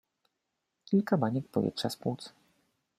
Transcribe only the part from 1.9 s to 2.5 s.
płuc.